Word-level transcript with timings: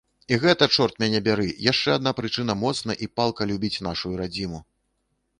І 0.35 0.37
гэта, 0.43 0.67
чорт 0.75 0.95
мяне 1.01 1.19
бяры, 1.27 1.43
яшчэ 1.71 1.89
адна 1.97 2.13
прычына 2.19 2.55
моцна 2.61 2.95
і 3.07 3.09
палка 3.21 3.47
любіць 3.51 3.83
нашую 3.89 4.15
радзіму! 4.23 4.59